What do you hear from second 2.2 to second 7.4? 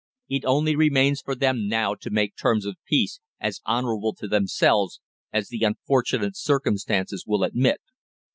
terms of peace as honourable to themselves as the unfortunate circumstances